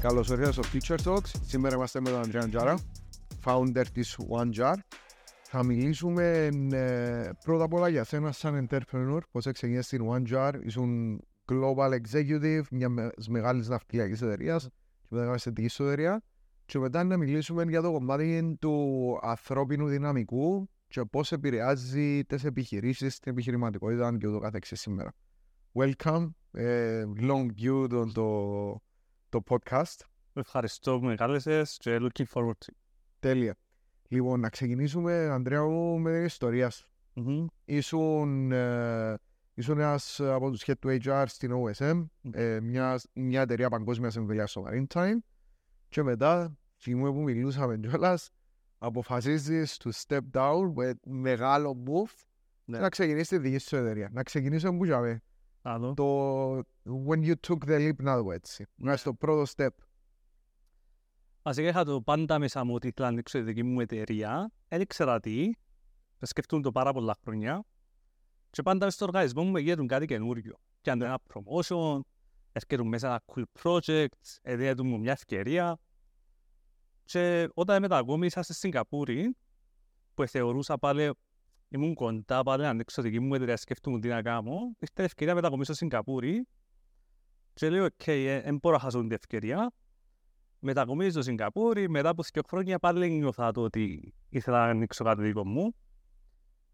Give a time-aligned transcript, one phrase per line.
[0.00, 1.30] Καλώς ορίσατε στο Future Talks.
[1.46, 2.78] Σήμερα είμαστε με τον Αντρέα Τζάρα,
[3.44, 4.74] founder της OneJar.
[5.42, 10.52] Θα μιλήσουμε ε, πρώτα απ' όλα για σένα σαν entrepreneur, πώς ξεκινήσεις στην OneJar.
[10.62, 11.20] Ήσουν
[11.52, 14.68] global executive μια μεγάλης ναυτιλιακής εταιρείας
[15.00, 16.22] και μετά κάνεις εταιρική εταιρεία.
[16.66, 23.18] Και μετά να μιλήσουμε για το κομμάτι του ανθρώπινου δυναμικού και πώς επηρεάζει τις επιχειρήσεις,
[23.18, 25.12] την επιχειρηματικότητα και ούτω καθεξής σήμερα.
[25.72, 28.80] Welcome, ε, long view το,
[29.30, 29.96] το, το podcast.
[30.32, 32.72] Ευχαριστώ που με κάλεσες και looking forward to.
[33.18, 33.56] Τέλεια.
[34.08, 36.88] Λοιπόν, να ξεκινήσουμε, Ανδρέα μου, με την ιστορία σου.
[37.14, 37.44] Mm-hmm.
[37.64, 39.18] Ήσουν, ε,
[39.54, 44.50] ήσουν ένας από τους head του HR στην OSM, ε, μια, μια εταιρεία παγκόσμιας εμβελιάς
[44.50, 45.16] στο Maritime
[45.88, 48.30] και μετά, στιγμή που μιλούσαμε κιόλας,
[48.78, 52.14] αποφασίζεις to step down με μεγάλο move
[52.64, 52.76] Ναι.
[52.76, 54.08] και να ξεκινήσεις τη δική σου εταιρεία.
[54.12, 55.22] Να ξεκινήσουμε που είχαμε.
[55.62, 55.94] Να δω.
[55.94, 56.56] Το
[57.06, 58.66] when you took the leap, να δω έτσι.
[58.74, 59.68] Να στο πρώτο step.
[61.42, 64.52] Βασικά είχα το πάντα μέσα μου ότι ήθελα να ανοίξω τη δική μου εταιρεία.
[64.68, 65.50] Δεν ήξερα τι.
[66.20, 67.64] Σκεφτούν το πάρα πολλά χρόνια.
[68.50, 70.56] Και πάντα μες στο οργανισμό μου γύρουν κάτι καινούριο.
[70.80, 72.00] Και αν ένα promotion,
[72.52, 75.78] έρχεται μέσα ένα cool project, έδινε μου μια ευκαιρία.
[77.04, 79.36] Και όταν μετακόμισα στη Σιγκαπούρη,
[80.14, 81.10] που θεωρούσα πάλι,
[81.70, 85.04] ήμουν κοντά πάλι να ανοίξω τη δική μου εταιρεία, σκέφτομαι τι να κάνω, ήρθε η
[85.04, 86.46] ευκαιρία να μετακομίσω στη Σιγκαπούρη
[87.54, 89.72] και λέω, οκ, δεν μπορώ να χάσω την ευκαιρία.
[90.58, 95.22] Μετακομίζω στο Σιγκαπούρη, μετά από δύο χρόνια πάλι νιώθα το ότι ήθελα να ανοίξω κάτι
[95.22, 95.74] δικό μου.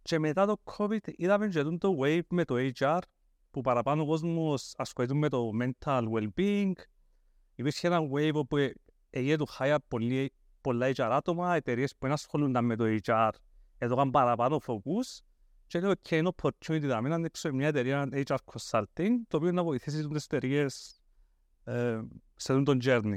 [0.02, 2.98] Και μετά το COVID είδαμε και το wave με το HR,
[3.50, 6.72] που παραπάνω ο κόσμος ασχολείται με το mental well-being.
[7.54, 8.56] Υπήρχε ένα wave όπου
[9.10, 13.30] έγινε του hire πολλοί- πολλά HR άτομα, εταιρείες που δεν ασχολούνταν με το HR,
[13.78, 15.20] έδωκαν παραπάνω focus.
[15.66, 19.62] Και λέω, και είναι opportunity να μην ανοίξω μια εταιρεία HR consulting, το οποίο να
[19.62, 21.00] βοηθήσει τις εταιρείες
[21.64, 22.00] ε,
[22.36, 23.16] σε αυτόν τον journey.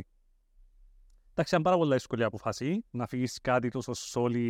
[1.31, 4.49] Εντάξει, ήταν πάρα πολλά δύσκολη αποφάση να φύγεις κάτι τόσο solid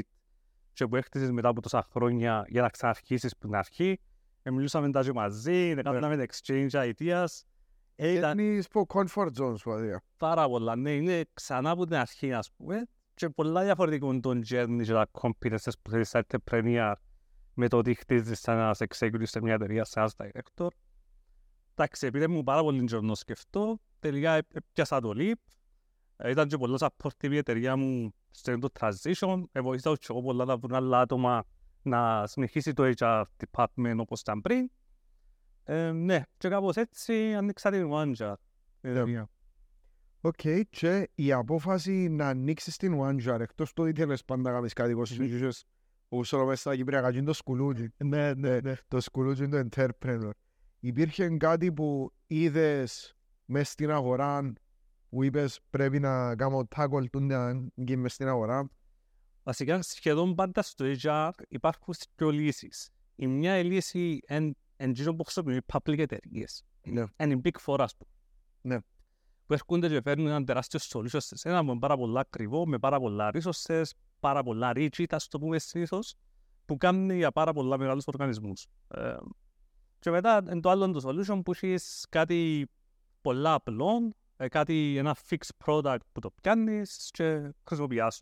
[0.74, 4.00] και που έχτισες μετά από τόσα χρόνια για να ξαναρχίσεις που την αρχή.
[4.44, 7.26] Ε, μιλούσαμε τα και μαζί, να κάναμε exchange ideas;
[7.96, 10.04] Ε, ήταν Είναι στο comfort zone σου, αδεία.
[10.18, 10.76] πάρα πολλά.
[10.76, 12.86] Ναι, είναι ξανά από την αρχή, ας πούμε.
[13.20, 16.94] Και πολλά διαφορετικό είναι το journey και τα competences που θέλεις σαν entrepreneur
[17.54, 20.68] με το ότι χτίζεις σαν ένας executive σε μια εταιρεία, σαν ένας director.
[21.76, 25.34] Εντάξει, επειδή μου πάρα πολύ καιρό να σκεφτώ, τελικά ε- έπιασα το leap.
[26.18, 29.44] Ε, Ήταν και πολλά supportive η εταιρεία μου σε το transition.
[29.52, 31.44] Ε, βοήθησα και εγώ πολλά να βρουν άλλα άτομα
[31.82, 34.72] να συνεχίσει το HR department όπως ήταν πριν.
[35.64, 38.34] Ε, ναι, και κάπως έτσι ανοίξα την OneJar.
[38.82, 38.90] η
[40.22, 40.60] εταιρεία.
[40.62, 44.74] Οκ, και η απόφαση να ανοίξεις την OneJar, εκτός το ότι ήθελες πάντα να κάνεις
[44.74, 45.66] κάτι εγώ σου είχες,
[46.10, 47.94] όπως όλο μέσα στα Κυπριακά, είναι το σκουλούτσι.
[47.98, 48.74] Ναι, ναι, ναι.
[48.88, 50.32] Το σκουλούτσι είναι το entrepreneur.
[50.80, 53.16] Υπήρχε κάτι που είδες
[53.46, 54.54] μες στην αγορά,
[55.10, 58.70] που είπες πρέπει να κάνω tackle του να γίνει μες στην αγορά.
[59.44, 62.90] Βασικά σχεδόν πάντα στο HR υπάρχουν δύο λύσεις.
[63.16, 66.64] Η μια λύση είναι εκείνο που χρησιμοποιούν οι public εταιρείες.
[66.84, 67.04] Ναι.
[67.18, 68.12] Είναι οι big four ας πούμε.
[68.62, 68.78] Ναι.
[69.50, 73.00] Που έρχονται και φέρνουν έναν τεράστιο solution σε σένα με πάρα πολλά ακριβό, με πάρα
[73.00, 73.84] πολλά resources,
[74.20, 76.16] πάρα πολλά rigid, ας το πούμε συνήθως,
[76.66, 78.68] που κάνουν για πάρα πολλά μεγάλους οργανισμούς.
[78.88, 79.16] Ε,
[80.00, 82.70] και μετά είναι το άλλο είναι το solution που έχεις κάτι
[83.22, 88.22] πολλά απλό, ε, κάτι, ένα fixed product που το πιάνεις και χρησιμοποιάς.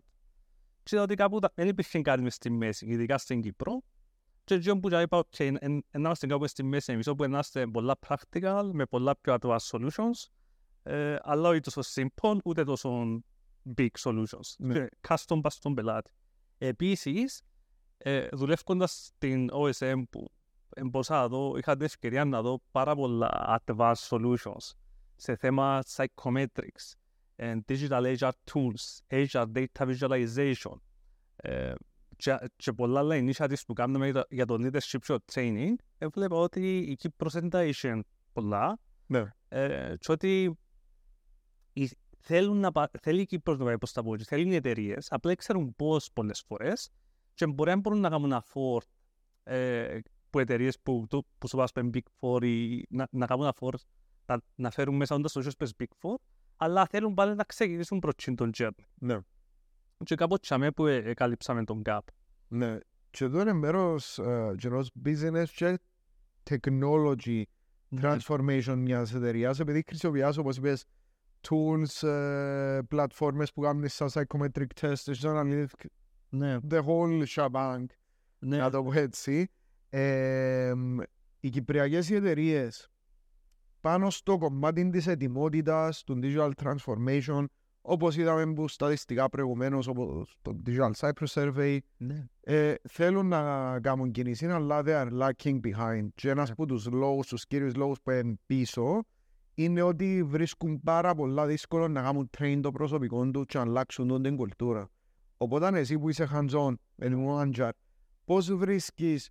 [0.84, 3.82] Και είδα ότι κάπου τα- δεν υπήρχε κάτι μες στη μέση, ειδικά στην Κύπρο.
[4.44, 7.30] Και έτσι που είπα, ok, εν- εν- να είμαστε κάπου στη μέση εμείς, όπου να
[7.30, 10.26] είμαστε πολλά practical, με πολλά πιο advanced solutions,
[10.88, 13.22] ε, αλλά όχι τόσο simple, ούτε τόσο
[13.78, 14.54] big solutions.
[14.58, 14.74] Ναι.
[14.74, 16.12] Και custom πας στον πελάτη.
[16.58, 17.42] Επίσης,
[17.98, 20.32] ε, δουλεύοντας στην OSM που
[20.76, 24.72] ε, μπορούσα να δω, είχα την ευκαιρία να δω πάρα πολλά advanced solutions
[25.16, 26.94] σε θέμα psychometrics,
[27.36, 30.76] and digital HR tools, HR data visualization
[31.36, 31.74] ε,
[32.16, 35.74] και, και πολλά άλλα initiatives που κάνουμε για το- για το leadership και το training,
[35.98, 38.04] έβλεπα ότι η Κύπρος δεν τα είχε
[38.34, 39.24] πολλά Ναι.
[39.48, 40.58] ε, και ότι οι-
[42.18, 45.30] θέλουν να, πα- θέλει η Κύπρος να πάει προς τα πόδια, θέλουν οι εταιρείες, απλά
[45.30, 46.90] δεν ξέρουν πώς πολλές φορές
[47.34, 48.88] και μπορεί να μπορούν να κάνουν afford
[49.44, 53.78] ε, που εταιρείες που, το- που σου πας Big Four ή να, να κάνουν afford
[54.26, 56.16] να, να φέρουν μέσα όντας το πες Big Four,
[56.58, 58.84] αλλά θέλουν πάλι να ξεκινήσουν προς τον journey.
[58.94, 59.18] Ναι.
[60.04, 62.00] Και κάπου τσάμε που ε, εκαλύψαμε τον gap.
[62.48, 62.78] Ναι.
[63.10, 65.80] Και εδώ είναι μέρος ε, και ενός business και
[66.50, 67.42] technology
[68.02, 70.86] transformation μιας εταιρείας, επειδή χρησιμοποιάς, όπως είπες,
[71.50, 75.86] tools, ε, πλατφόρμες που κάνουν σαν psychometric test, σαν analytic,
[76.30, 77.84] Ναι, the whole shebang,
[78.40, 78.58] ναι.
[78.58, 79.48] να το πω έτσι.
[79.90, 80.74] Ε,
[81.40, 82.90] οι κυπριακές εταιρείες
[83.82, 87.46] πάνω στο κομμάτι της ετοιμότητας, του digital transformation,
[87.82, 92.26] όπως είδαμε που στατιστικά προηγουμένως, όπως το Digital Cypress Survey, Ναι.
[92.42, 96.08] ε, θέλουν να κάνουν κίνηση, αλλά they are lacking behind.
[96.16, 99.04] Και ένας από τους λόγους, τους κύριους λόγους που είναι πίσω,
[99.60, 104.08] είναι ότι βρίσκουν πάρα πολλά δύσκολο να κάνουν train το προσωπικό του και να αλλάξουν
[104.08, 104.90] τον την κουλτούρα.
[105.38, 107.70] Οπότε εσύ που είσαι hands-on με την OneJar,
[108.26, 109.30] πώς βρίσκεις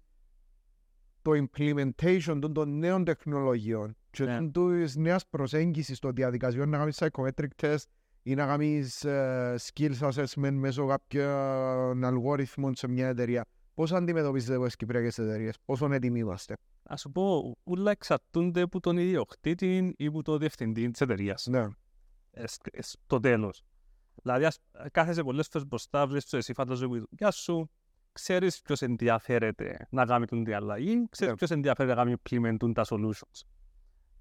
[1.22, 4.38] το implementation των, των νέων τεχνολογιών και Ναι.
[4.40, 4.50] yeah.
[4.52, 7.84] της νέας προσέγγισης των διαδικασιών να κάνεις psychometric test
[8.22, 13.44] ή να κάνεις ε, skills assessment μέσω κάποιων αλγόριθμων σε μια εταιρεία.
[13.76, 18.80] Πώς αντιμετωπίζετε από τις κυπριακές εταιρείες, πόσο έτοιμοι είμαστε; Ας σου πω, όλα εξαρτούνται από
[18.80, 21.46] τον ιδιοκτήτη ή από τον διευθυντή της εταιρείας.
[21.46, 21.66] Ναι,
[22.30, 23.62] ε, σ- ε, στο τέλος.
[24.22, 24.58] Δηλαδή, ας,
[24.90, 27.70] κάθεσαι πολλές φορές μπροστά, βρεις το εσύ φαντάζομαι η δουλειά σου,
[28.12, 31.38] ξέρεις ποιος ενδιαφέρεται να κάνει την αλλαγή, ξέρεις Ναι.
[31.38, 33.40] ποιος ενδιαφέρεται να κάνει implement τα solutions.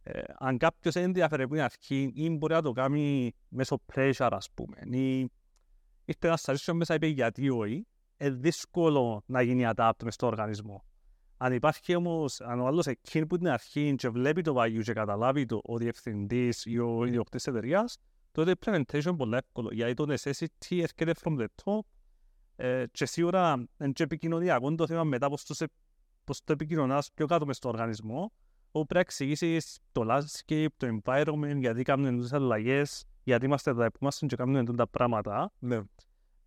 [0.03, 4.49] Ε, αν κάποιος ενδιαφέρεται από την αρχή ή μπορεί να το κάνει μέσω pressure, ας
[4.53, 5.19] πούμε, ή
[6.05, 10.83] ήρθε ένας σαρίσιο μέσα είπε γιατί όχι, είναι δύσκολο να γίνει adapt μες στο οργανισμό.
[11.37, 14.93] Αν υπάρχει όμως, αν ο άλλος εκείνη που την αρχή και βλέπει το value και
[14.93, 17.97] καταλάβει το ο διευθυντής ή ο ιδιοκτήτης της εταιρείας,
[18.31, 21.79] τότε η implementation είναι πολύ εύκολο, γιατί το necessity έρχεται from the top
[22.55, 25.67] ε, και σίγουρα είναι και επικοινωνιακό είναι το θέμα μετά πώς το, σε,
[26.23, 28.31] πώς το επικοινωνάς πιο κάτω μες στο οργανισμό,
[28.71, 33.85] όπου πρέπει να εξηγήσεις το landscape, το environment, γιατί κάνουν τις αλλαγές, γιατί είμαστε εδώ
[33.85, 35.51] που είμαστε και κάνουν τα πράγματα.
[35.59, 35.81] ναι.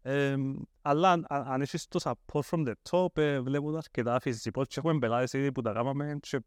[0.08, 0.36] Ε,
[0.82, 4.64] αλλά αν, αν αν έχεις το support from the top, ε, βλέπω τα αρκετά φυσικό
[4.64, 6.40] και έχουμε πελάτες ήδη που τα κάναμε και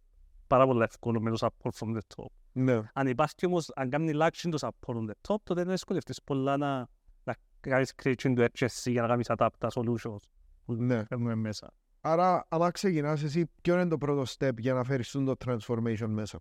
[0.48, 2.26] πάρα πολύ εύκολο με το support from the top.
[2.52, 6.22] Ναι, Αν υπάρχει όμως, αν κάνει lacking το support from the top, τότε δεν δυσκολευτείς
[6.24, 6.88] πολλά να,
[7.24, 10.24] να κάνεις creation του HSC για να κάνεις adapt τα solutions
[10.66, 11.04] που ναι.
[11.06, 11.74] φέρνουμε μέσα.
[12.02, 16.40] Άρα, άμα ξεκινάς εσύ, ποιο είναι το πρώτο step για να φέρεις το transformation μέσα.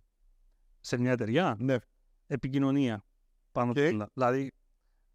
[0.79, 1.75] Σε μια εταιρεία, Ναι,
[2.27, 3.03] επικοινωνία
[3.51, 3.77] πάνω Ok.
[3.77, 3.89] okay.
[3.93, 4.09] όλα.
[4.13, 4.51] Δηλαδή,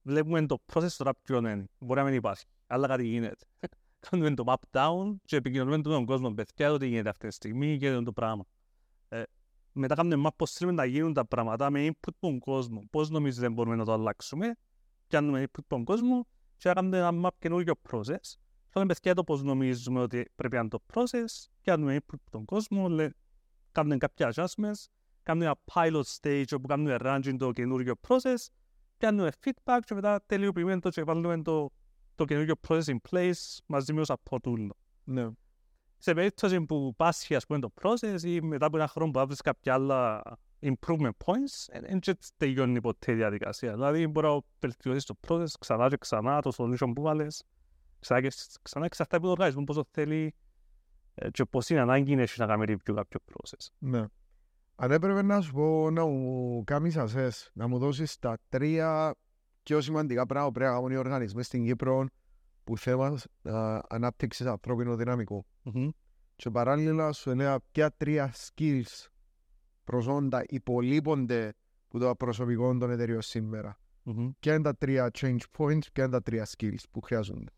[0.06, 1.64] βλέπουμε το process τώρα ποιο είναι.
[1.78, 3.46] Μπορεί να μην υπάρχει, αλλά κάτι γίνεται.
[4.10, 6.30] Κάνουμε το map down και επικοινωνούμε με τον κόσμο.
[6.30, 8.44] Παιδιά, το τι γίνεται αυτή τη στιγμή και το πράγμα.
[9.08, 9.22] Ε,
[9.72, 12.82] μετά κάνουμε map πώς θέλουμε να γίνουν τα πράγματα με input από τον κόσμο.
[12.90, 14.54] Πώς νομίζετε μπορούμε να το αλλάξουμε.
[15.06, 16.26] Κάνουμε input από τον κόσμο
[16.56, 18.34] και κάνουμε ένα map καινούργιο process.
[18.70, 21.46] Κάνουμε παιδιά το πώς νομίζουμε ότι πρέπει να είναι το process.
[21.62, 22.88] Κάνουμε input από τον κόσμο.
[22.88, 23.12] λέ-
[23.72, 24.84] Κάνουμε κάποια adjustments
[25.26, 28.46] κάνουμε ένα pilot stage όπου κάνουμε run το καινούργιο process,
[28.96, 31.70] κάνουμε feedback και μετά τελειοποιούμε το και βάλουμε το,
[32.14, 34.68] το καινούργιο process in place μαζί με το support tool.
[35.04, 35.28] ναι.
[35.98, 39.40] Σε περίπτωση που πάσχει ας πούμε το process ή μετά από ένα χρόνο που άβρεις
[39.40, 40.22] κάποια άλλα
[40.60, 42.00] improvement points, δεν
[42.36, 43.72] τελειώνει ποτέ η διαδικασία.
[43.72, 47.44] Δηλαδή μπορεί να βελτιώσεις το process ξανά και ξανά, το solution που βάλες,
[48.00, 48.32] ξανά και
[48.62, 50.34] ξανά εξαρτάται από το οργανισμό πόσο θέλει
[51.14, 53.66] ε, και πώς είναι ανάγκη είναι να κάνει review κάποιο process.
[53.78, 54.04] Ναι.
[54.78, 59.14] Αν έπρεπε να σου πω να μου κάνεις assess, να μου δώσεις τα τρία
[59.62, 62.06] πιο σημαντικά πράγματα που πρέπει να κάνουν οι οργανισμοί στην Κύπρο
[62.64, 65.46] που θέμα uh, ανάπτυξης ανθρώπινου δυναμικού.
[65.62, 65.88] Μμμ.
[66.36, 69.06] Και παράλληλα σου έλεγα ποια τρία skills
[69.84, 71.54] προσόντα υπολείπονται
[71.88, 73.78] που το προσωπικό των εταιριών σήμερα.
[74.02, 74.30] Μμμ.
[74.38, 77.52] Ποια είναι τα τρία change points, ποια είναι τα τρία skills που χρειάζονται;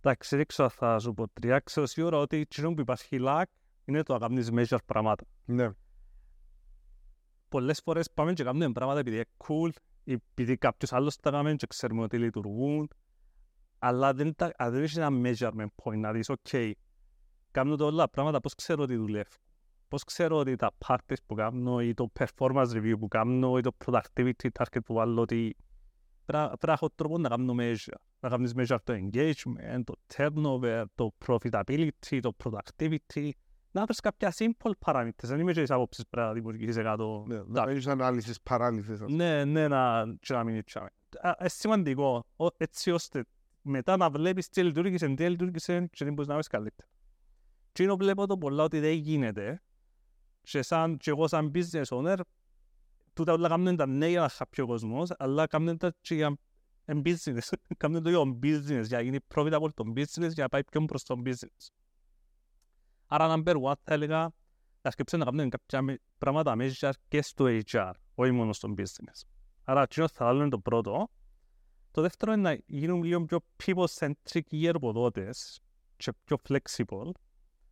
[0.00, 1.58] Εντάξει, δεν ξέρω αν θα σου πω τρία.
[1.58, 3.44] Ξέρω σίγουρα ότι εκείνο που υπάρχει lack
[3.84, 5.24] είναι το να κάνεις measure πράγματα.
[5.44, 5.70] Ναι,
[7.54, 9.70] Πολλές φορές πάμε και κάνουμε πράγματα επειδή είναι cool,
[10.04, 12.88] ή επειδή κάποιος άλλος τα κάνει και ξέρουμε ότι λειτουργούν,
[13.78, 16.72] αλλά δεν, τα, αν δεν έχεις ένα measurement point να δεις, ok,
[17.50, 19.36] κάνω τα όλα πράγματα, πώς ξέρω ότι δουλεύει.
[19.88, 23.70] Πώς ξέρω ότι τα parties που κάνω ή το performance review που κάνω ή το
[23.84, 25.56] productivity target που βάλω ότι
[26.24, 27.96] πρέπει πρέπει να έχω τρόπο να κάνω measure.
[28.20, 33.30] Να κάνεις measure το engagement, το turnover, το profitability, το productivity.
[33.74, 35.22] Να βρεις κάποια simple parameters.
[35.22, 37.42] Δεν είμαι και της άποψης πρέπει να δημιουργήσεις εκατό ναι.
[37.46, 39.00] Να έχεις analysis paralysis.
[39.00, 39.14] ας πούμε.
[39.16, 40.88] ναι, ναι, να και να μην τσάμε.
[41.40, 43.24] Είναι σημαντικό, ο- έτσι ώστε
[43.62, 46.88] μετά να βλέπεις τι λειτουργήσε, τι λειτουργήσε και τι μπορείς να βρεις καλύτερα.
[47.72, 49.62] Και είναι βλέπω το πολλά ότι δεν γίνεται
[50.42, 52.18] και, σαν, και εγώ σαν business owner
[53.12, 56.36] τούτα όλα κάνουν τα νέα για να χαπεί ο κόσμος, αλλά κάνουν τα και για
[56.84, 57.48] εν business.
[57.76, 60.84] κάνουν το για το business, για να γίνει profitable το business, για να πάει πιο
[60.84, 61.68] προς το business.
[63.16, 64.32] Άρα, number one, θα έλεγα
[64.82, 69.20] να σκέψουν να κάνουν κάποια με- πράγματα μέσα και στο HR, όχι μόνο στο business;
[69.64, 71.10] Άρα, εκείνο θα βάλουν το πρώτο.
[71.90, 75.60] Το δεύτερο είναι να γίνουν λίγο πιο people-centric οι εργοδότες
[75.96, 77.10] και πιο flexible.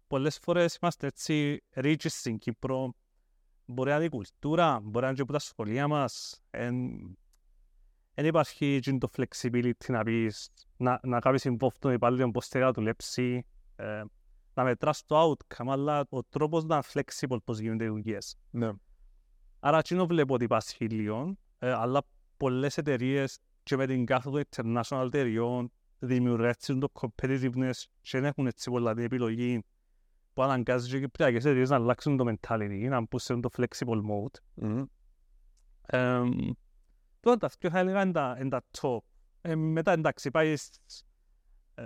[0.06, 2.94] Πολλές φορές είμαστε έτσι rich στην Κύπρο.
[3.66, 6.40] Μπορεί να είναι η κουλτούρα, μπορεί να είναι και από τα σχολεία μας.
[8.14, 12.64] Δεν υπάρχει εκείνο το flexibility να πεις, να, να κάνεις involve τον υπάλληλο πώς θέλει
[12.64, 13.46] να δουλέψει.
[14.54, 18.36] Ε, να μετράς το outcome, αλλά ο τρόπος να είναι flexible πώς γίνονται οι δουλειές.
[18.50, 18.70] Ναι.
[19.60, 22.02] Άρα εκείνο βλέπω ότι υπάρχει χίλιον, ε, αλλά
[22.36, 28.70] πολλές εταιρείες και με την κάθοδο international εταιρεών δημιουργούν το competitiveness και δεν έχουν έτσι
[28.70, 29.64] πολλά την επιλογή
[30.32, 34.00] που αναγκάζει και οι κυπριακές εταιρείες να αλλάξουν το mentality, να μπουν σε το flexible
[34.10, 34.40] mode.
[34.54, 34.84] Μμμ.
[35.86, 36.22] Ε,
[37.20, 38.98] Τώρα τα δύο θα έλεγα είναι τα, είναι τα top.
[39.40, 40.92] Ε, μετά εντάξει πάει σ- ε,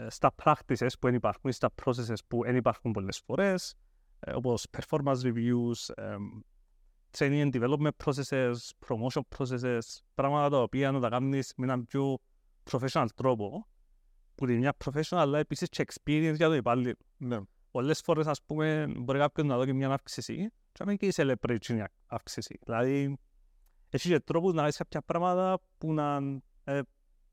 [0.08, 3.74] στα practices που δεν υπάρχουν, ή στα processes που δεν υπάρχουν πολλές φορές,
[4.20, 6.16] ε, όπως performance reviews, ε,
[7.18, 8.54] training and development processes,
[8.86, 9.80] promotion processes,
[10.14, 12.18] πράγματα τα οποία να τα κάνεις με έναν πιο
[12.70, 13.66] professional τρόπο,
[14.34, 16.92] που είναι μια professional, αλλά επίσης και experience για τον υπάλληλο.
[17.16, 17.38] Ναι.
[17.70, 21.58] Πολλές φορές, ας πούμε, μπορεί κάποιος να δώσει μια αύξηση και να μην και celebrate
[21.60, 22.58] την αύξηση.
[22.64, 23.18] Δηλαδή,
[23.90, 26.16] έχεις και τρόπους να κάνεις κάποια πράγματα που να,
[26.64, 26.80] ε,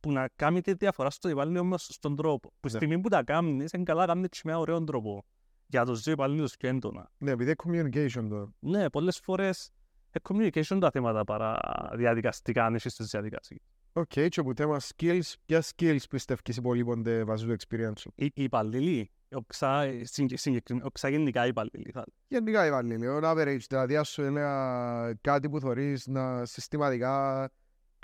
[0.04, 2.50] που να κάνει τη διαφορά στο υπάλληλο με στον τρόπο.
[2.60, 2.86] Που στη Ναι.
[2.86, 5.26] στιγμή που τα κάνεις, είναι καλά να κάνεις και με ωραίο τρόπο.
[5.68, 7.12] Για τους δύο υπαλλήλους πιο έντονα.
[7.18, 8.54] Ναι, επειδή είναι communication τώρα.
[8.60, 9.70] Ναι, πολλές φορές
[10.12, 11.60] ε, communication τα θέματα παρά
[11.96, 13.62] διαδικαστικά, αν έχεις τις διαδικασίες.
[13.94, 18.44] Οκ, και από θέμα skills, ποια skills πιστεύεις υπολείπονται βάσει του experience σου; Οι, οι
[18.44, 23.96] υπαλλήλοι, οξά, συγκε- συγκεκριμένα- οξά γενικά οι υπαλλήλοι, θα Γενικά οι υπαλλήλοι, on average, δηλαδή
[23.96, 27.50] ας σου έλεγα κάτι που θωρείς να συστηματικά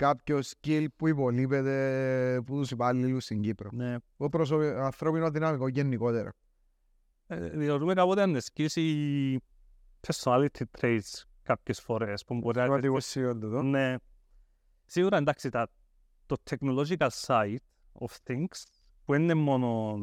[0.00, 3.70] κάποιο skill που υπολείπεται από τους υπάλληλους στην Κύπρο.
[3.72, 3.96] Ναι.
[4.16, 4.66] Ο προσωπι...
[4.66, 6.32] ανθρώπινο δυναμικό γενικότερα.
[7.26, 9.40] Ε, Θεωρούμε κάποτε αν εσκίσει
[10.06, 13.62] personality traits κάποιες φορές που μπορεί να Σημαντικό σημείο τούτο.
[13.62, 13.94] Ναι.
[14.86, 15.70] Σίγουρα εντάξει, τα,
[16.26, 17.56] το technological side
[17.92, 18.62] of things
[19.04, 19.98] που είναι μόνο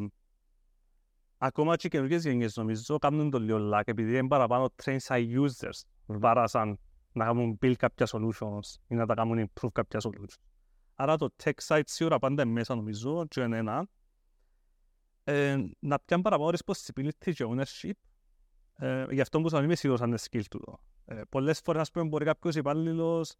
[1.37, 5.27] ακόμα και οι καινούργιες γενιές νομίζω κάνουν το λίγο lag επειδή είναι παραπάνω trained σαν
[5.35, 6.19] users Μμμ.
[6.19, 6.79] παρά σαν
[7.17, 10.35] να κάνουν build κάποια solutions ή να τα κάνουν improve κάποια solutions.
[10.95, 13.87] Άρα το tech side σίγουρα πάντα είναι μέσα νομίζω και είναι ένα.
[15.23, 17.91] Ε, να πιάνουν παραπάνω responsibility και ownership
[18.77, 20.79] ε, γι' αυτό που σας είμαι σίγουρος αν είναι skill του.
[21.05, 23.33] Ε, πολλές φορές ας πούμε μπορεί κάποιος υπάλληλος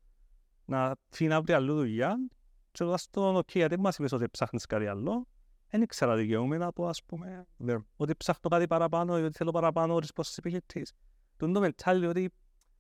[0.66, 2.16] να φύγει να βρει αλλού δουλειά
[2.72, 5.28] και ρωτάς τον, οκ, γιατί μας είπες ότι ψάχνεις κάτι άλλο;
[5.70, 7.76] Δεν ήξερα δικαιούμαι να πω, ας πούμε, Ναι.
[7.96, 10.88] ότι ψάχνω κάτι παραπάνω ή ότι θέλω παραπάνω responsibilities.
[11.38, 12.34] Τον το mentality ότι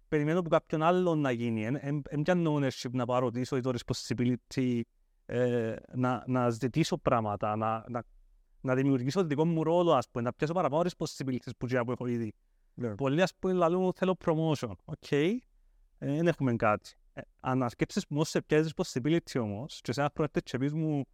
[0.07, 1.65] περιμένω από κάποιον άλλον να γίνει.
[2.09, 4.81] Εν πιάνω ownership να πάρω πίσω ή το responsibility
[5.25, 8.03] ε, να, να ζητήσω πράγματα, να, να,
[8.61, 12.07] να δημιουργήσω το δικό μου ρόλο, ας πούμε, να πιάσω παραπάνω responsibilities που, που έχω
[12.07, 12.33] ήδη.
[12.73, 12.95] Ναι.
[12.95, 14.71] Πολλοί ας πούμε λαλούν θέλω promotion.
[14.86, 15.37] OK, ε,
[15.97, 16.91] δεν έχουμε κάτι.
[17.13, 21.05] Ε, αν αρκέψεις μόνος σου πιάεις responsibility όμως και σε ένα project και πεις μου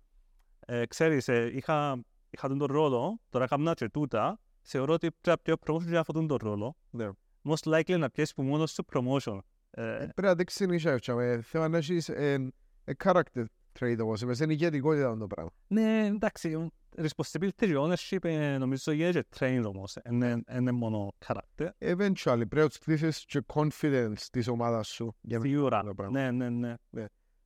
[0.66, 5.30] ε, ξέρεις, ε, είχα, είχα τον, τον ρόλο, τώρα έκανα και τούτα, θεωρώ ότι πρέπει
[5.30, 6.76] να πιάω promotion για αυτόν τον ρόλο.
[6.90, 7.10] Ναι.
[7.44, 9.38] Most likely να πιάσεις που μόνος σου promotion.
[9.72, 11.18] Ε, Πρέπει να δείξεις initiative.
[11.20, 12.52] ε, Θέλω να έχεις ε,
[12.84, 13.44] ε, character
[13.80, 14.40] trait όπως είπες.
[14.40, 15.52] Είναι ηγετικότητα το πράγμα.
[15.68, 21.68] ναι, εντάξει, responsibility και ownership ε, νομίζω γίνεται και train όμως, δεν είναι μόνο character.
[21.80, 22.14] Eventually
[22.50, 25.16] πρέπει να τους χτίσεις και confidence της ομάδας σου.
[25.22, 26.32] για να Σίγουρα, αυτό το πράγμα.
[26.32, 27.06] ναι, ναι, ναι,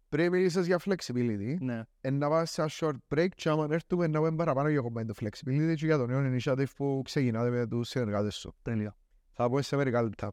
[0.10, 1.56] Πρέπει να μιλήσεις για flexibility.
[1.60, 1.82] ναι.
[2.02, 5.08] Ε, να πας σε ένα short break και άμα έρθουμε να πούμε παραπάνω για κομμάτι
[5.08, 8.56] το flexibility και για το νέο initiative που ξεκινάτε με τους συνεργάτες σου.
[8.62, 8.96] Τέλεια.
[9.40, 10.32] Θα πω σε μερικά λεπτά.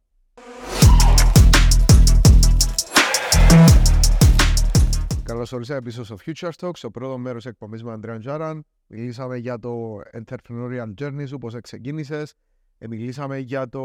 [5.23, 8.65] Καλώς ορίσατε πίσω στο Future Talks, το πρώτο μέρος εκπομπής με Αντρέα Τζάραν.
[8.87, 12.35] Μιλήσαμε για το entrepreneurial journey σου, πώς ξεκίνησες.
[12.79, 13.83] Ε, μιλήσαμε για το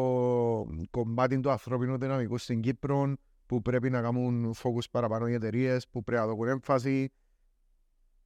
[0.90, 3.14] κομμάτι του ανθρώπινου δυναμικού στην Κύπρο,
[3.46, 7.12] που πρέπει να κάνουν focus παραπάνω οι εταιρείες, που πρέπει να δώσουν έμφαση.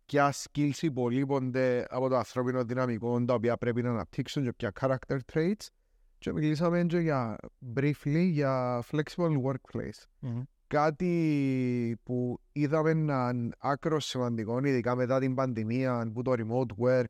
[0.05, 5.17] Ποια skills υπολείπονται από το ανθρώπινο δυναμικό, τα οποία πρέπει να αναπτύξουν και ποια character
[5.33, 5.67] traits.
[6.23, 7.37] Και μιλήσαμε και για,
[7.75, 10.41] briefly για flexible workplace Μμμ.
[10.67, 17.03] κάτι που είδαμε να είναι άκρο σημαντικό, ειδικά μετά την πανδημία, που το remote work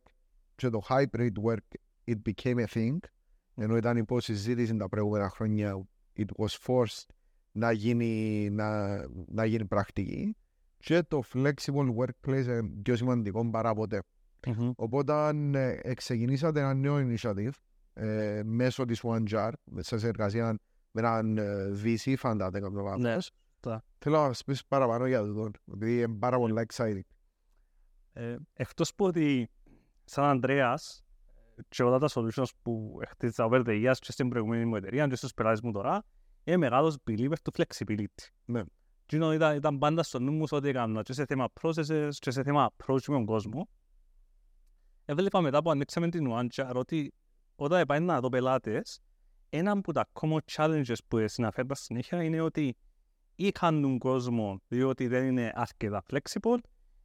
[0.55, 1.57] και το hybrid work
[2.05, 2.97] it became a thing,
[3.55, 7.05] ενώ ήταν υποσυζήτηση τα προηγούμενα χρόνια, it was forced
[7.51, 10.35] να γίνει, να, να γίνει πρακτική
[10.77, 14.01] και το flexible workplace είναι πιο σημαντικό παρά ποτέ.
[14.47, 14.71] Μμμ.
[14.75, 15.29] Οπότε
[15.81, 17.51] ε, ξεκινήσατε ένα νέο initiative
[17.93, 20.59] ε, μέσω της OneJar, σε συνεργασία
[20.91, 23.31] με έναν ε, VC, φαντάτε κάποιο Ναι, λάθος.
[23.63, 23.83] σωστά.
[23.97, 26.99] Θέλω να μας πεις παραπάνω για αυτό, επειδή είναι πάρα πολύ exciting.
[28.13, 29.49] Ε, εκτός που ότι
[30.03, 31.03] σαν Ανδρέας
[31.69, 35.15] και όλα τα solutions που χτίζα over the years και στην προηγούμενη μου εταιρεία και
[35.15, 36.03] στους πελάτες μου τώρα
[36.43, 38.27] είμαι μεγάλος believer του flexibility.
[38.45, 38.61] Ναι.
[39.05, 42.09] Και είναι, ήταν, ήταν πάντα στο νου μου σε ό,τι έκανα και σε θέμα processes
[42.19, 43.67] και σε θέμα approach με τον κόσμο.
[45.05, 47.13] Έβλεπα μετά που ανοίξαμε την OneChat ότι
[47.63, 49.01] όταν πάει να δω πελάτες
[49.49, 52.77] ένα από τα common challenges που συναφέρουν συνέχεια είναι ότι
[53.35, 56.57] ή κάνουν κόσμο διότι δεν είναι αρκετά flexible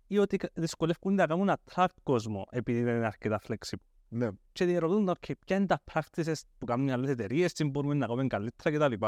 [0.06, 3.82] ή ότι δυσκολεύονται να κάνουν attract κόσμο επειδή δεν είναι αρκετά flexible.
[4.08, 7.94] Ναι, Και διερωτούν, okay, ποια είναι τα practices που κάνουν οι άλλες εταιρείες, τι μπορούμε
[7.94, 9.04] να κάνουμε καλύτερα κτλ.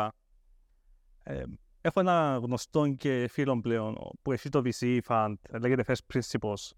[1.23, 1.43] Ε,
[1.81, 6.71] έχω ένα γνωστό και φίλο πλέον που έχει το VC fund, λέγεται First Principles,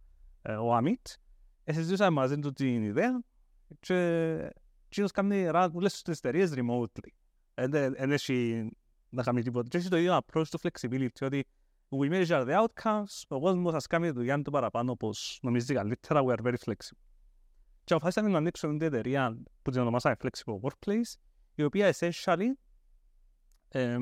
[0.43, 1.15] ε, ο Amit.
[1.65, 3.23] Ε, συζητούσαμε μαζί του την ιδέα
[3.81, 4.51] και
[4.93, 7.09] εκείνος κάνει ράγουλες στις εταιρείες remotely.
[7.55, 8.69] Δεν έχει
[9.09, 9.69] να κάνει τίποτα.
[9.69, 11.47] Και έχει το ίδιο approach to flexibility, ότι
[11.89, 16.37] we measure the outcomes, ο κόσμος ας κάνει δουλειά του παραπάνω όπως νομίζει καλύτερα, we
[16.37, 16.99] are very flexible.
[17.85, 21.15] Και αποφάσισαμε να ανοίξουμε μια εταιρεία που την ονομάσαμε Flexible Workplace,
[21.55, 22.47] η οποία essentially
[23.69, 23.97] ε,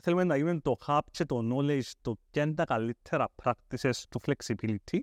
[0.00, 4.20] θέλουμε να γίνουμε το hub και το knowledge, το ποια είναι τα καλύτερα practices του
[4.26, 4.98] flexibility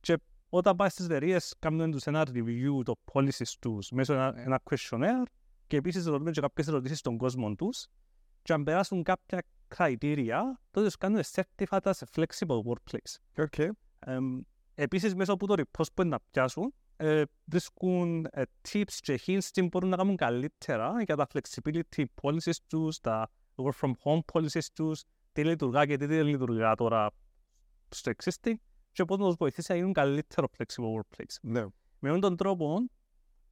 [0.00, 4.62] και όταν πάει στις εταιρείες κάνουμε τους ένα review το policies τους μέσω ένα, ένα
[4.70, 5.26] questionnaire
[5.66, 7.86] και επίσης ρωτούμε και κάποιες ερωτήσεις στον κόσμο τους
[8.42, 9.42] και αν περάσουν κάποια
[9.76, 13.44] criteria, τότε τους κάνουμε certified as a flexible workplace.
[13.46, 13.68] Okay.
[13.98, 14.18] Ε,
[14.74, 19.44] επίσης, μέσω από το repost που είναι να πιάσουν, ε, βρίσκουν ε, tips και hints
[19.52, 24.66] τι μπορούν να κάνουν καλύτερα για τα flexibility policies τους, τα work from home policies
[24.74, 27.10] τους, τι λειτουργά και τι δεν λειτουργά τώρα
[27.88, 28.54] στο existing
[28.96, 31.36] και πώς να τους βοηθήσει να γίνουν καλύτερο flexible workplace.
[31.42, 31.60] Ναι.
[31.98, 32.90] Με αυτόν τον τρόπο,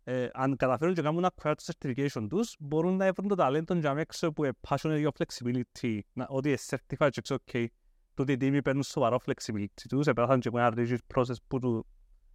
[0.04, 3.94] ε, αν καταφέρουν και κάνουν acquire το certification τους, μπορούν να βρουν το ταλέντο για
[3.96, 7.66] έξω που είναι passionate για flexibility, να, ότι είναι certified και ξέρω, okay,
[8.14, 11.86] τούτοι οι τίμοι παίρνουν σοβαρό flexibility τους, επέρασαν και από ένα rigid process που, του,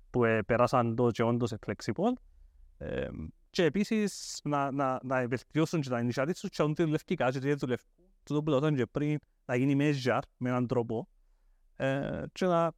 [0.10, 2.14] που ε, περάσαν το και όντως είναι flexible.
[2.78, 3.08] Ε,
[3.50, 7.54] και επίσης να, να, να βελτιώσουν και τα initiatives τους και να δουλεύει κάτι, γιατί
[7.54, 7.84] δουλεύει.
[8.24, 11.08] Τούτο που λέω και πριν, να γίνει measure με έναν τρόπο
[11.76, 12.72] ε, και να,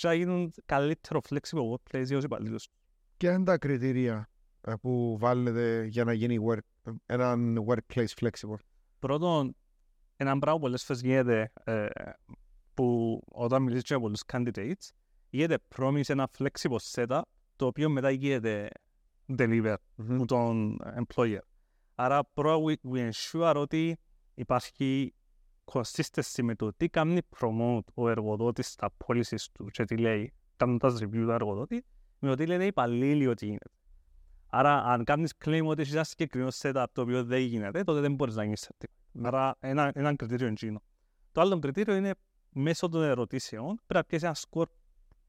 [0.00, 2.68] και να γίνουν καλύτερο flexible workplace για τους υπαλλήλους.
[3.16, 4.28] Ποια είναι τα κριτήρια
[4.60, 8.56] ε, που βάλετε για να γίνει work, έναν workplace flexible;
[8.98, 9.56] Πρώτον,
[10.16, 11.86] έναν πράγμα που πολλές φορές γίνεται ε,
[12.74, 14.88] που όταν μιλήσεις για πολλούς candidates,
[15.30, 17.20] γίνεται promise ένα flexible setup
[17.56, 18.68] το οποίο μετά γίνεται
[19.38, 20.14] deliver Mm-hmm.
[20.14, 21.38] από τον employer.
[21.94, 23.98] Άρα πρώτα we, we ensure ότι
[24.34, 25.14] υπάρχει
[25.72, 30.98] consistency με το τι κάνει promote ο εργοδότης στα policies του και τι λέει κάνοντας
[31.02, 31.84] review του εργοδότη
[32.18, 33.70] με το τι λένε οι υπαλλήλοι ότι γίνεται.
[34.46, 38.14] Άρα αν κάνεις claim ότι έχεις ένα συγκεκριμένο setup το οποίο δεν γίνεται, τότε δεν
[38.14, 39.20] μπορείς να γίνεις certified.
[39.22, 40.82] Άρα ένα, ένα κριτήριο είναι εκείνο.
[41.32, 42.14] Το άλλο κριτήριο είναι
[42.50, 44.70] μέσω των ερωτήσεων πρέπει να πιέσεις ένα score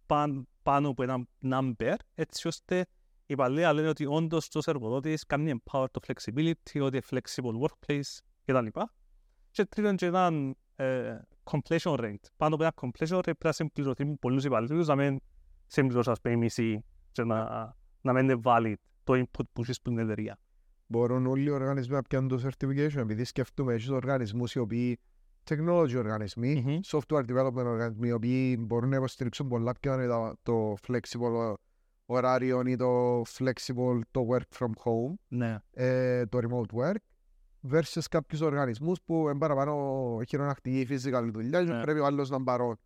[0.06, 2.80] πάν, πάνω από ένα number έτσι ώστε
[3.26, 7.68] οι υπαλλήλοι να λένε ότι όντως τους εργοδότης κάνει empower το flexibility, ότι είναι flexible
[7.68, 8.80] workplace κτλ.
[9.52, 12.16] Και τρίτον και έναν ε, completion rate.
[12.38, 15.20] Πάνω από ένα completion rate πρέπει να συμπληρωθεί με πολλούς υπαλλήλους να μην
[15.68, 17.46] συμπληρώσουν ας πούμε η μισή και να,
[18.02, 20.38] να μην είναι valid το input που έχεις στην εταιρεία.
[20.88, 25.00] Μπορούν όλοι οι οργανισμοί να πιάνουν το certification, επειδή σκεφτούμε έχεις οργανισμούς οι οποίοι
[25.50, 26.80] technology οργανισμοί, Μμμ.
[26.86, 31.54] software development οργανισμοί, οι οποίοι μπορούν να υποστηρίξουν πολλά πιο άνετα το flexible
[32.06, 35.58] ωράριο ή το flexible το work from home, Ναι.
[35.72, 36.96] ε, το remote work,
[37.72, 41.82] versus κάποιους οργανισμούς που είναι παραπάνω χειρονακτική physical δουλειά και Ναι.
[41.82, 42.80] πρέπει ο άλλος να παρόν.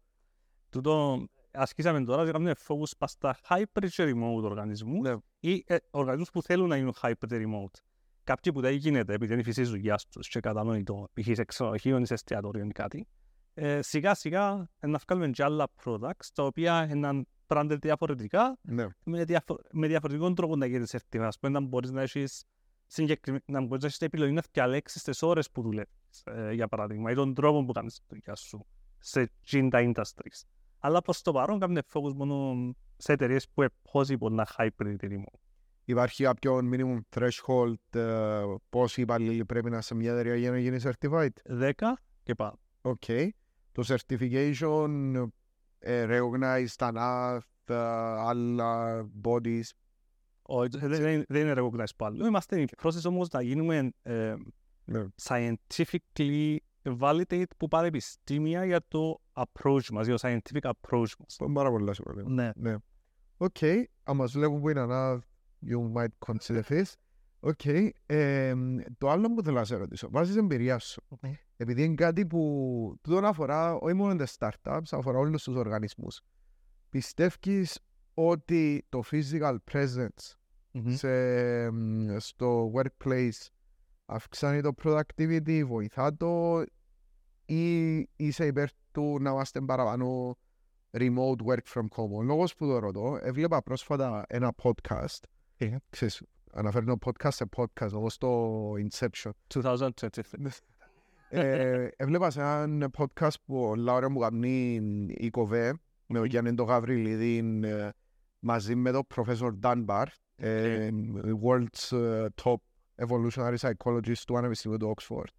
[0.70, 5.16] Τούτο ασκήσαμε τώρα και κάνουμε focus πας στα hybrid και remote οργανισμούς Ναι.
[5.40, 7.80] ή ε, οργανισμούς που θέλουν να γίνουν hybrid και remote.
[8.24, 11.26] Κάποιοι που δεν γίνεται επειδή είναι η φύση της δουλειάς τους και κατανοητό, π.χ.
[11.36, 13.08] σε ξενοδοχείο ή σε εστιατόριο ή κάτι,
[13.54, 18.88] ε, σιγά σιγά ε, να βγάλουμε και άλλα products τα οποία είναι branded διαφορετικά Ναι.
[19.04, 21.20] με, διαφο- με διαφορετικό τρόπο να γίνεται certified.
[21.22, 22.55] Ας πούμε, να μπορείς να έχεις συγκεκριμέ-
[23.46, 27.12] να μπορείς να έχεις την επιλογή να διαλέξεις τις ώρες που δουλεύεις, ε, για παράδειγμα,
[27.12, 28.66] ή τον τρόπο που κάνεις τη δουλειά σου
[29.00, 30.42] σε εκείνα τα industries.
[30.80, 32.56] Αλλά προς το παρόν κάνουμε focus μόνο
[32.98, 35.40] σε εταιρείες που είναι possible να hybrid ή remote.
[35.86, 40.60] Υπάρχει κάποιο minimum threshold ε, πόσοι υπαλλήλοι πρέπει να είναι σε μια εταιρεία για να
[40.60, 41.72] γίνεις certified; 10
[42.24, 42.60] και πάνω.
[42.82, 43.30] Okay.
[43.72, 44.90] Το certification
[45.80, 47.76] ε, recognize τα NAF, ε,
[48.20, 49.70] άλλα bodies.
[50.48, 52.28] Όχι, δεν, δεν- δεν είναι recognized πάλι.
[52.28, 54.36] Είμαστε in process όμως να γίνουμε ε,
[54.86, 55.06] Ναι.
[55.24, 56.56] scientifically
[57.00, 61.38] validate που πανεπιστήμια για το approach μας, για το scientific approach μας.
[61.42, 62.30] Είναι πάρα πολλά σημαντικό.
[62.30, 62.52] Ναι.
[62.56, 62.76] Ναι.
[63.38, 63.58] Οκ.
[64.04, 65.18] Αν μας βλέπουν που είναι NAF,
[65.70, 66.84] you might consider this.
[67.40, 67.66] OK.
[68.06, 68.54] Ε,
[68.98, 71.02] το άλλο που θέλω να σε ρωτήσω, βάσει εμπειρίας σου.
[71.58, 76.22] Επειδή είναι κάτι που τούτο αφορά όχι μόνο τις startups, αφορά όλους τους οργανισμούς.
[76.90, 77.80] Πιστεύεις
[78.16, 80.34] ότι το physical presence
[80.72, 80.96] Μμμ.
[80.96, 81.10] σε,
[81.72, 83.48] μ, στο workplace
[84.06, 86.64] αυξάνει το productivity, βοηθά το
[87.46, 90.38] ή είσαι υπέρ του να είμαστε παραπάνω
[90.92, 92.12] remote work from home.
[92.12, 95.20] Ο λόγος που το ρωτώ, έβλεπα πρόσφατα ένα podcast,
[95.58, 95.76] Ε.
[95.90, 96.22] ξέρεις,
[96.54, 99.32] αναφέρνω podcast σε podcast, όπως το Inception.
[99.48, 100.62] 2023.
[101.30, 104.76] ε, έβλεπα σε ένα podcast που ο Λάουρεν μου κάνει
[105.10, 105.74] η Κοβέ
[106.08, 107.90] με τον Γιάννη τον Γαβριλίδη ε,
[108.46, 110.06] μαζί με τον Professor Dunbar,
[110.36, 110.90] ε,
[111.44, 112.56] world's ε, top
[112.96, 115.34] evolutionary psychologist του Πανεπιστημίου του Oxford.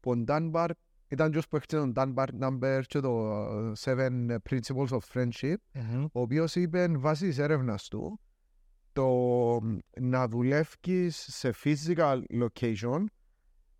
[0.00, 0.68] Που ο Dunbar
[1.08, 5.56] ήταν και που έχτισε τον Dan Barnumber και το ε, Seven Principles of Friendship,
[6.12, 8.20] ο οποίος είπε βάσει της έρευνας του
[8.92, 9.08] το
[10.00, 13.04] να δουλεύεις σε physical location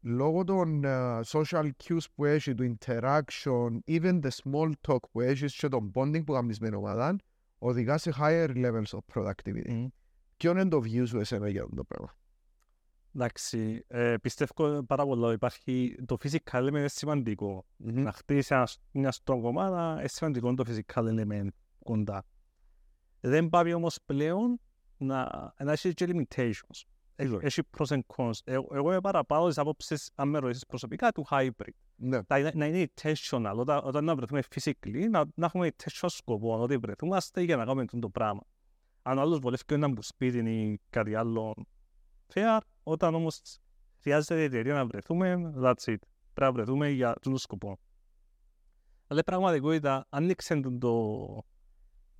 [0.00, 5.56] λόγω των uh, social cues που έχει, του interaction, even the small talk που έχεις
[5.56, 7.16] και τον bonding που κάνεις με την ομάδα,
[7.58, 9.70] οδηγάς σε higher levels of productivity.
[9.70, 9.86] Mm.
[10.36, 12.16] Ποιο είναι το view σου εσένα για αυτό το πράγμα;
[13.14, 17.66] Εντάξει, ε, πιστεύω πάρα πολύ υπάρχει το physical element είναι σημαντικό.
[17.84, 17.92] Mm-hmm.
[17.92, 21.48] Να χτίσεις μια strong ομάδα, είναι σημαντικό το physical element
[21.84, 22.24] κοντά.
[23.20, 24.60] Δεν πάει όμως πλέον
[24.96, 26.82] να, να έχεις και limitations.
[27.16, 28.38] Έχει pros and cons.
[28.44, 31.74] Εγώ, εγώ είμαι παραπάνω τις απόψεις, αν με ρωτήσεις προσωπικά, του hybrid.
[31.96, 32.20] Ναι.
[32.28, 36.76] Να, να είναι intentional, όταν, όταν να βρεθούμε physically, να, να έχουμε intentional σκοπό, ότι
[36.76, 38.40] βρεθούμαστε για να κάνουμε το πράγμα.
[39.02, 41.54] Αν άλλος βολεύει και να μπουν σπίτι ή κάτι άλλο,
[42.34, 43.40] fair, όταν όμως
[44.00, 45.96] χρειάζεται η εταιρεία να βρεθούμε, that's it.
[46.34, 47.78] Πρέπει να βρεθούμε για τον σκοπό.
[49.06, 51.44] Αλλά πραγματικότητα, άνοιξε το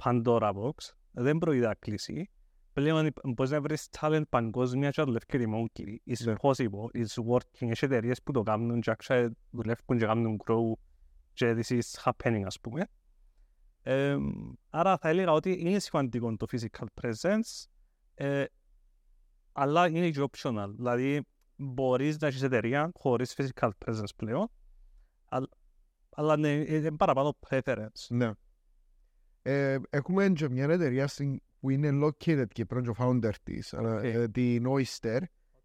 [0.03, 0.75] Pandora Box,
[1.11, 2.31] δεν πρόκειται να κλείσει,
[2.77, 5.97] πλέον μπορείς να βρεις talent παγκόσμια και δουλεύει remotely.
[6.07, 7.71] It's possible, it's working.
[7.71, 10.73] Έχει εταιρείες που το κάνουν και actually δουλεύουν και κάνουν grow
[11.33, 12.87] και this is happening ας πούμε.
[13.83, 14.17] Ε,
[14.71, 17.65] άρα θα έλεγα ότι είναι σημαντικό το physical presence,
[18.15, 18.45] ε,
[19.53, 20.73] αλλά είναι και optional.
[20.77, 24.51] Δηλαδή μπορείς να έχεις εταιρεία χωρίς physical presence πλέον,
[25.29, 25.49] αλλά,
[26.11, 28.07] αλλά ναι, είναι παραπάνω preference.
[28.09, 28.31] Ναι.
[29.43, 34.26] Ε, έχουμε και μια εταιρεία στην που είναι located και πρώτο founder της, okay.
[34.33, 35.20] την Oyster,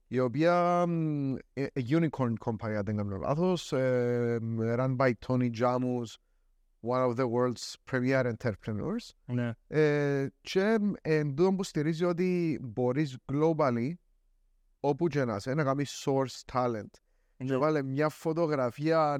[0.07, 0.85] η οποία
[1.53, 3.73] ε, unicorn company, αν δεν κάνω λάθος,
[4.77, 6.15] run by Tony Jamus,
[6.81, 9.09] one of the world's premier entrepreneurs.
[9.25, 9.51] Ναι.
[9.67, 13.91] Ε, και εν τούτο που στηρίζει ότι μπορείς globally,
[14.79, 16.91] όπου και να είσαι, να κάνεις source talent.
[17.37, 17.45] Ναι.
[17.45, 19.17] Και βάλε μια φωτογραφία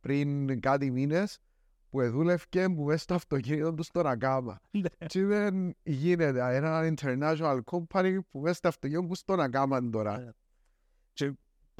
[0.00, 1.38] πριν κάτι μήνες,
[1.92, 4.60] που δούλευκε που μέσα στο αυτοκίνητο του στο Ναγκάμα.
[4.70, 5.06] Ναι.
[5.06, 6.56] Και δεν γίνεται.
[6.56, 10.18] Ένα international company που μέσα στο αυτοκίνητο του στο Ναγκάμα τώρα.
[10.18, 10.30] Ναι.
[11.12, 11.32] Και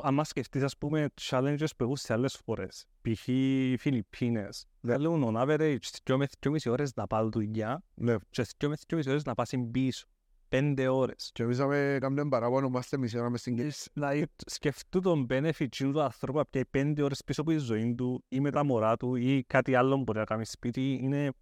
[0.03, 3.29] άμα σκεφτείς ας πούμε challenges που έχουν σε άλλες φορές, π.χ.
[3.29, 7.83] οι Φιλιππίνες, θέλουν on average 2,5 ώρες να πάρουν δουλειά
[8.31, 10.07] και 2,5 ώρες να πάσουν πίσω
[10.53, 11.31] πέντε ώρες.
[11.33, 13.91] Και εμείς είχαμε κάνει παραπάνω είμαστε μισή ώρα μες στην Κίση.
[13.93, 18.25] Δηλαδή, σκεφτού τον benefit του ανθρώπου από και πέντε ώρες πίσω από τη ζωή του
[18.29, 20.99] ή με τα μωρά του ή κάτι άλλο μπορεί να κάνει σπίτι.
[21.03, 21.33] Είναι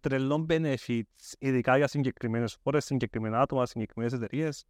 [0.00, 1.02] τρελό benefit,
[1.38, 4.64] ειδικά για συγκεκριμένες φορές, συγκεκριμένα άτομα, συγκεκριμένες εταιρείες.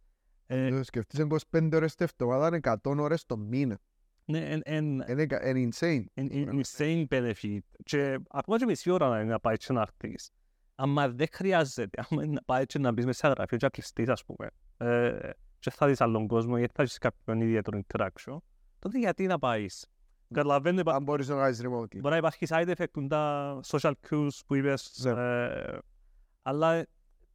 [0.45, 3.79] Ε, Σκεφτείς 25 ώρες την εβδομάδα, είναι 100 ώρες το μήνα.
[4.25, 6.03] Ναι, είναι insane.
[6.15, 7.59] Insane benefit.
[7.83, 10.31] Και ακόμα και μισή ώρα να πάει και να χτίσεις
[10.79, 14.09] άμα δεν χρειάζεται, άμα να πάει και να μπεις μέσα σε γραφείο και να κλειστείς,
[14.09, 18.37] ας πούμε, ε, και θα δεις άλλον κόσμο ή θα δεις κάποιον ιδιαίτερο interaction,
[18.79, 19.87] τότε γιατί να πάεις;
[20.33, 21.97] Καταλαβαίνω, αν μπορείς να κάνεις remote.
[21.99, 25.11] Μπορεί να υπάρχει side effect τα social cues που είπες, ναι.
[25.11, 25.77] ε,
[26.41, 26.85] αλλά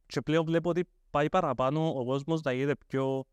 [0.05, 3.23] και πλέον βλέπω ότι πάει παραπάνω ο κόσμος να γίνεται πιο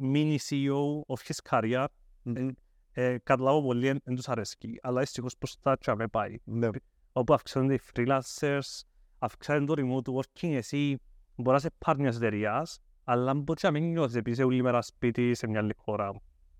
[0.00, 1.86] mini CEO of his career.
[2.24, 2.50] Mm-hmm.
[2.92, 6.36] Ε, καταλάβω πολύ, δεν τους αρέσκει, αλλά δυστυχώς προς τα τσάμε πάει.
[6.44, 6.68] Ναι.
[7.12, 8.80] Όπου αυξάνονται οι freelancers,
[9.18, 11.00] αυξάνει το remote working, εσύ
[11.36, 14.82] μπορείς να είσαι πάρεις μιας εταιρείας, αλλά μπορείς να μην νιώθεις επειδή είσαι όλη μέρα
[14.82, 16.12] σπίτι σε μια άλλη χώρα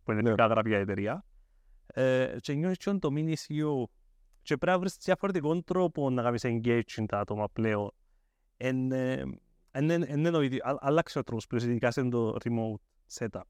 [0.04, 1.24] που είναι μια γραφεία εταιρεία.
[1.86, 3.84] Ε, και νιώθεις και το mini CEO
[4.42, 7.90] και πρέπει να βρεις διαφορετικό τρόπο να κάνεις engaging τα άτομα πλέον.
[8.56, 8.92] Εν,
[10.78, 12.80] άλλαξε ο τρόπος πλέον, ειδικά σε το remote
[13.18, 13.40] setup.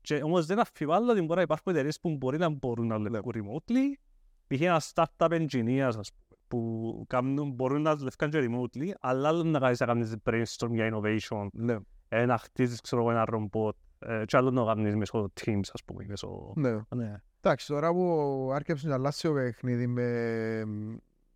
[0.00, 3.32] Και όμως δεν αφιβάλλω ότι μπορεί να υπάρχουν εταιρείες που μπορεί να μπορούν να δουλεύουν
[3.34, 4.00] remotely,
[4.46, 4.60] π.χ.
[4.60, 6.21] ένας startup engineers, ας πούμε,
[6.52, 10.90] που κάνουν, μπορούν να δουλεύουν και remotely, αλλά άλλο να κάνεις να κάνεις brainstorm για
[10.92, 11.76] innovation, ναι.
[12.08, 16.04] ε, να χτίζεις ξέρω, ένα ρομπότ ε, και άλλο να κάνεις μέσω Teams, ας πούμε.
[16.08, 16.52] Μέσω...
[16.56, 16.80] Ναι.
[16.94, 17.14] ναι.
[17.40, 20.62] Εντάξει, τώρα που άρχισε να αλλάξει το παιχνίδι με,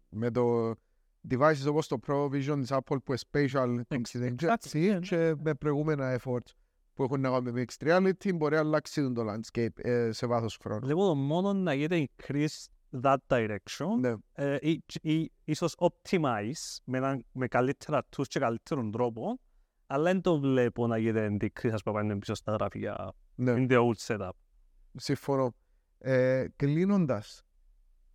[0.08, 0.70] με το
[1.30, 4.98] devices όπως το Pro Vision της Apple που είναι spatial exactly.
[5.00, 6.52] και με προηγούμενα efforts
[6.94, 10.58] που έχουν να κάνουν με mixed reality μπορεί να αλλάξει το landscape ε, σε βάθος
[10.62, 10.86] χρόνου.
[10.86, 14.14] Λοιπόν, μόνο να γίνεται increased that direction ναι.
[14.32, 19.40] ε, ή, ή, ίσως optimize με, ένα, με καλύτερα tools και καλύτερον τρόπο
[19.86, 23.54] αλλά δεν το βλέπω να γίνεται ενδείξεις ας πούμε πίσω στα γραφεία ναι.
[23.56, 24.30] in the old setup.
[24.96, 25.54] Συμφωνώ.
[25.98, 27.42] Ε, κλείνοντας,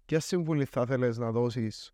[0.05, 1.91] ποια συμβουλή θα θέλεις να δώσεις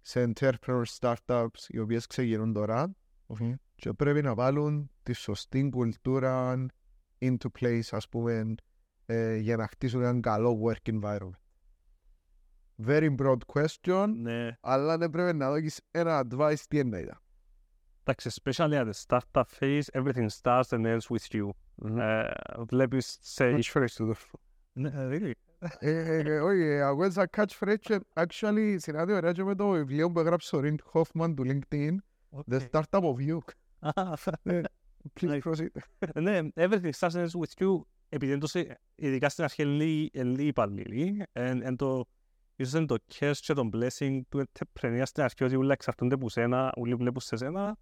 [0.00, 3.54] σε entrepreneur startups οι οποίες ξεκινούν τώρα okay.
[3.74, 6.66] και πρέπει να βάλουν τη σωστή κουλτούρα
[7.18, 8.54] into place ας πούμε
[9.06, 11.30] ε, για να χτίσουν ένα καλό work environment;
[12.86, 14.56] Very broad question, ναι.
[14.60, 17.18] αλλά δεν πρέπει να δώσεις ένα advice τι εννοείται.
[18.04, 21.48] Εντάξει, especially at the startup phase, everything starts and ends with you.
[21.82, 21.98] Mm-hmm.
[21.98, 23.44] Uh, βλέπεις σε...
[23.46, 24.12] Ευχαριστώ.
[24.72, 25.30] Ναι, really.
[25.78, 30.20] Ε, ε, Όχι, ε, αγώσα catchphrase και actually συνάδει ωραία και με το βιβλίο που
[30.20, 31.94] έγραψε ο Ριντ Hoffman του LinkedIn
[32.50, 32.66] The Okay.
[32.70, 33.38] Startup of You.
[33.94, 34.60] Ah, Ναι,
[35.20, 35.40] Please Nice.
[35.42, 35.66] proceed.
[36.22, 37.80] Ναι, everything starts with you.
[38.08, 38.60] Επειδή είναι τόσο,
[38.94, 41.22] ειδικά στην αρχή, είναι λίγοι- είναι λίγοι υπαλλήλοι.
[41.32, 42.06] Εν- εν το-
[42.58, 46.28] Ίσως είναι το curse και το blessing του entrepreneur στην αρχή ότι όλα εξαρτούνται από
[46.28, 47.78] σένα, όλοι βλέπουν σε σένα.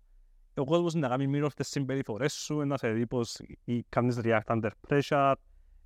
[0.57, 4.45] Ο κόσμος να κάνει mirror τις συμπεριφορές σου, να σε δει πως ή κάνεις react
[4.47, 5.35] under pressure,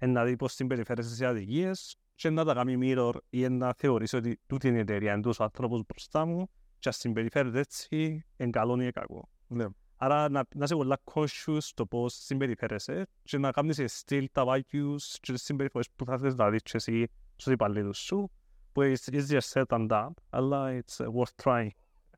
[0.07, 4.41] να δει πως συμπεριφέρεσαι σε αδικίες και να τα κάνει mirror ή να θεωρήσει ότι
[4.47, 6.49] τούτη είναι η εταιρεία, είναι τούτος ο άνθρωπος μπροστά μου
[6.79, 9.29] και ας συμπεριφέρεται έτσι, εν καλό ή κακό.
[9.47, 9.67] Ναι.
[9.97, 15.17] Άρα να, να είσαι πολλά conscious στο πώς συμπεριφέρεσαι και να κάνεις still τα values
[15.21, 18.31] και τις συμπεριφορές που θα θες να δεις και εσύ στους υπαλλήλους σου
[18.79, 21.71] που it's easier said than done, αλλά it's uh, worth trying.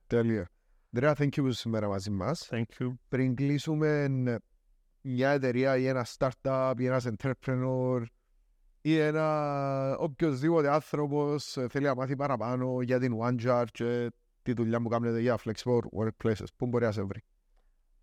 [0.07, 0.51] Τέλεια.
[0.93, 2.49] Ανδρέα, thank you που είσαι σήμερα μαζί μας.
[2.51, 2.93] Thank you.
[3.09, 4.09] Πριν κλείσουμε
[5.01, 8.03] μια εταιρεία ή ένα startup ή ένας entrepreneur
[8.81, 14.11] ή ένα οποιοδήποτε άνθρωπος ε, θέλει να μάθει παραπάνω για την OneJar και
[14.43, 16.47] τη δουλειά που κάνετε για flexible workplaces.
[16.57, 17.23] Πού μπορεί να σε βρει.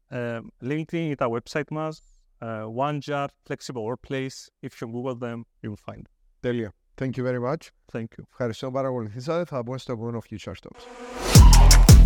[0.09, 2.01] Uh, LinkedIn είναι τα website μας,
[2.39, 4.49] uh, OneJar, Flexible Workplace.
[4.61, 6.01] If you Google them, you will find.
[6.39, 6.73] Τέλεια.
[6.99, 7.71] Thank you very much.
[7.91, 8.23] Thank you.
[8.29, 9.45] Ευχαριστώ που παρακολουθήσατε.
[9.45, 11.96] Θα πούμε στο επόμενο Future Stops.